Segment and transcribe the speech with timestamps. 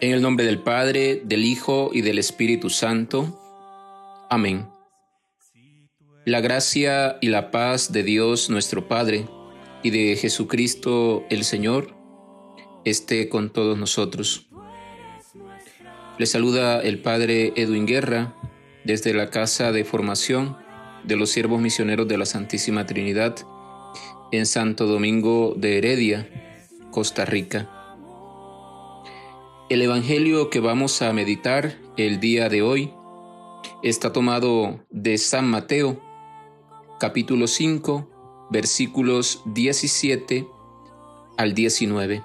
[0.00, 3.36] En el nombre del Padre, del Hijo y del Espíritu Santo.
[4.30, 4.68] Amén.
[6.24, 9.26] La gracia y la paz de Dios nuestro Padre
[9.82, 11.96] y de Jesucristo el Señor
[12.84, 14.48] esté con todos nosotros.
[16.16, 18.36] Le saluda el Padre Edwin Guerra
[18.84, 20.56] desde la Casa de Formación
[21.02, 23.34] de los Siervos Misioneros de la Santísima Trinidad
[24.30, 26.28] en Santo Domingo de Heredia,
[26.92, 27.77] Costa Rica.
[29.68, 32.90] El Evangelio que vamos a meditar el día de hoy
[33.82, 36.00] está tomado de San Mateo,
[36.98, 40.48] capítulo 5, versículos 17
[41.36, 42.24] al 19.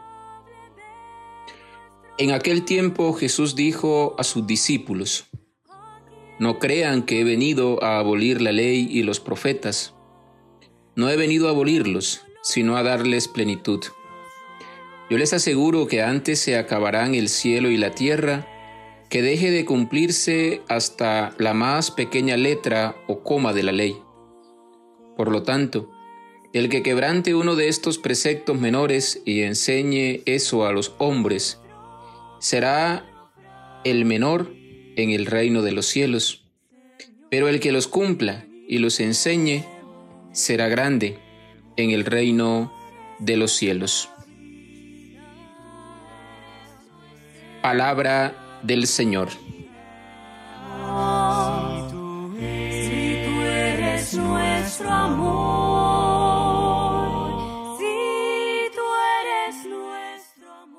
[2.18, 5.26] En aquel tiempo Jesús dijo a sus discípulos,
[6.40, 9.94] No crean que he venido a abolir la ley y los profetas.
[10.96, 13.84] No he venido a abolirlos, sino a darles plenitud.
[15.10, 18.48] Yo les aseguro que antes se acabarán el cielo y la tierra,
[19.10, 23.96] que deje de cumplirse hasta la más pequeña letra o coma de la ley.
[25.16, 25.92] Por lo tanto,
[26.54, 31.60] el que quebrante uno de estos preceptos menores y enseñe eso a los hombres,
[32.40, 33.06] será
[33.84, 34.54] el menor
[34.96, 36.46] en el reino de los cielos.
[37.30, 39.66] Pero el que los cumpla y los enseñe,
[40.32, 41.18] será grande
[41.78, 42.74] en el reino
[43.20, 44.10] de los cielos.
[47.64, 49.30] Palabra del Señor.
[54.18, 55.64] nuestro amor,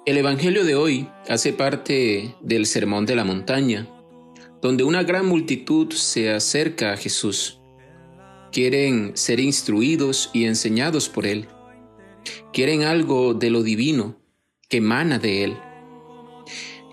[0.04, 3.88] El Evangelio de hoy hace parte del Sermón de la Montaña,
[4.60, 7.62] donde una gran multitud se acerca a Jesús.
[8.52, 11.48] Quieren ser instruidos y enseñados por Él.
[12.52, 14.18] Quieren algo de lo divino
[14.68, 15.56] que emana de Él.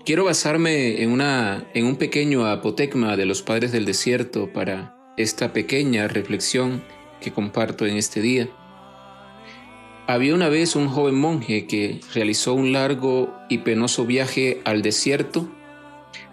[0.04, 5.52] Quiero basarme en, una, en un pequeño apotecma de los padres del desierto para esta
[5.52, 6.82] pequeña reflexión
[7.20, 8.48] que comparto en este día.
[10.08, 15.48] Había una vez un joven monje que realizó un largo y penoso viaje al desierto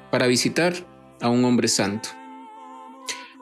[0.09, 0.73] para visitar
[1.21, 2.09] a un hombre santo.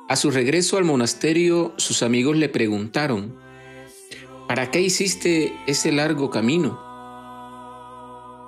[0.09, 3.37] A su regreso al monasterio, sus amigos le preguntaron,
[4.49, 6.86] ¿para qué hiciste ese largo camino?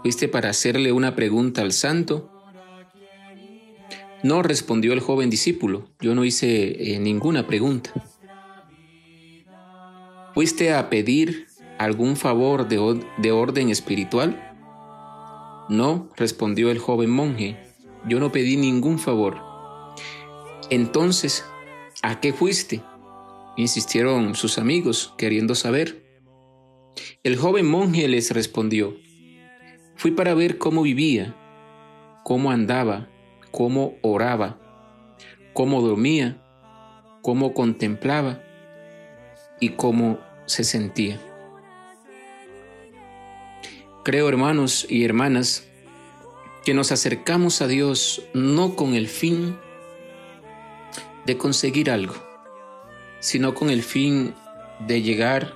[0.01, 2.31] ¿Fuiste para hacerle una pregunta al santo?
[4.23, 7.91] No, respondió el joven discípulo, yo no hice eh, ninguna pregunta.
[10.33, 14.45] ¿Fuiste a pedir algún favor de, de orden espiritual?
[15.69, 17.57] No, respondió el joven monje,
[18.07, 19.37] yo no pedí ningún favor.
[20.69, 21.45] Entonces,
[22.01, 22.81] ¿a qué fuiste?
[23.57, 26.23] insistieron sus amigos, queriendo saber.
[27.23, 28.95] El joven monje les respondió,
[29.99, 31.35] Fui para ver cómo vivía,
[32.23, 33.09] cómo andaba,
[33.51, 34.57] cómo oraba,
[35.51, 36.41] cómo dormía,
[37.21, 38.41] cómo contemplaba
[39.59, 41.19] y cómo se sentía.
[44.05, 45.67] Creo, hermanos y hermanas,
[46.63, 49.57] que nos acercamos a Dios no con el fin
[51.25, 52.15] de conseguir algo,
[53.19, 54.33] sino con el fin
[54.87, 55.55] de llegar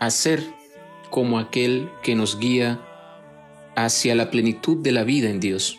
[0.00, 0.44] a ser
[1.14, 2.80] como aquel que nos guía
[3.76, 5.78] hacia la plenitud de la vida en Dios.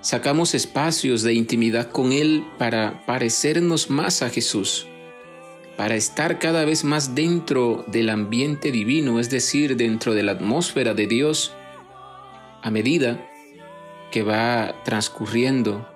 [0.00, 4.86] Sacamos espacios de intimidad con Él para parecernos más a Jesús,
[5.76, 10.94] para estar cada vez más dentro del ambiente divino, es decir, dentro de la atmósfera
[10.94, 11.52] de Dios,
[12.62, 13.28] a medida
[14.10, 15.86] que va transcurriendo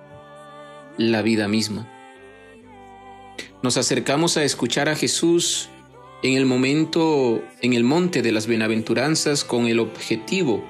[0.99, 1.91] la vida misma.
[3.63, 5.71] Nos acercamos a escuchar a Jesús
[6.23, 10.63] en el momento, en el monte de las bienaventuranzas, con el objetivo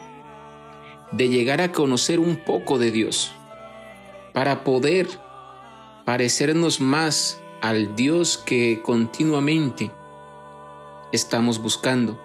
[1.12, 3.32] de llegar a conocer un poco de Dios,
[4.34, 5.08] para poder
[6.06, 9.92] parecernos más al Dios que continuamente
[11.12, 12.22] estamos buscando.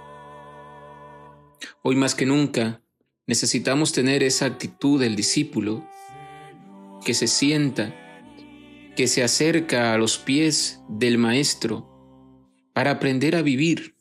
[1.83, 2.83] Hoy más que nunca
[3.27, 5.87] necesitamos tener esa actitud del discípulo
[7.05, 7.95] que se sienta,
[8.97, 11.92] que se acerca a los pies del Maestro,
[12.73, 13.95] para aprender a vivir,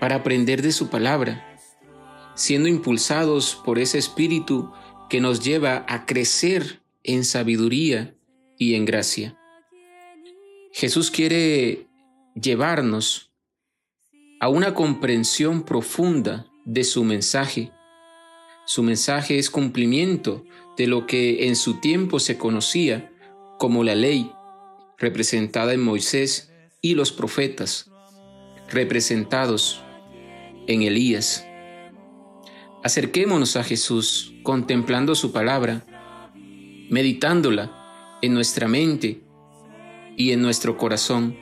[0.00, 1.58] para aprender de su palabra,
[2.34, 4.72] siendo impulsados por ese espíritu
[5.10, 8.14] que nos lleva a crecer en sabiduría
[8.58, 9.38] y en gracia.
[10.72, 11.88] Jesús quiere
[12.34, 13.32] llevarnos
[14.40, 17.72] a una comprensión profunda de su mensaje.
[18.66, 20.44] Su mensaje es cumplimiento
[20.76, 23.10] de lo que en su tiempo se conocía
[23.58, 24.30] como la ley
[24.98, 26.52] representada en Moisés
[26.82, 27.90] y los profetas,
[28.70, 29.82] representados
[30.66, 31.46] en Elías.
[32.82, 35.84] Acerquémonos a Jesús contemplando su palabra,
[36.90, 39.22] meditándola en nuestra mente
[40.16, 41.36] y en nuestro corazón,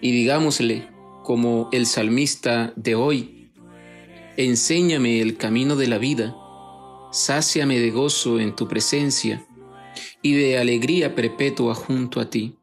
[0.00, 0.88] y digámosle,
[1.24, 3.50] como el salmista de hoy,
[4.36, 6.34] enséñame el camino de la vida,
[7.12, 9.47] sáciame de gozo en tu presencia
[10.28, 12.58] y de alegría perpetua junto a ti.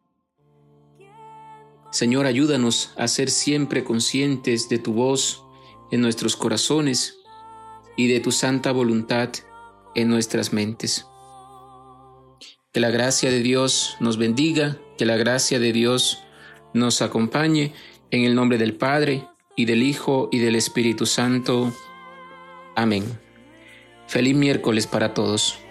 [1.91, 5.43] Señor, ayúdanos a ser siempre conscientes de tu voz
[5.91, 7.17] en nuestros corazones
[7.97, 9.29] y de tu santa voluntad
[9.95, 11.07] en nuestras mentes.
[12.71, 16.21] Que la gracia de Dios nos bendiga, que la gracia de Dios
[16.75, 17.73] nos acompañe
[18.11, 21.73] en el nombre del Padre y del Hijo y del Espíritu Santo.
[22.75, 23.05] Amén.
[24.05, 25.64] Feliz miércoles para todos.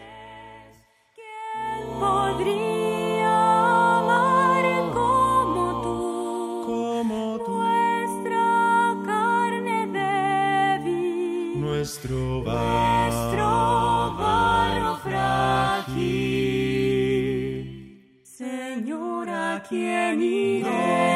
[11.84, 14.14] Nuestro barro
[15.04, 16.00] frágil.
[18.24, 21.13] Señor, ¿a quién iré?